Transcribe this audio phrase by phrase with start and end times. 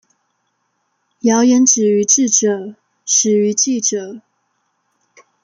[1.21, 2.73] 謠言止於智者，
[3.05, 4.21] 始於記者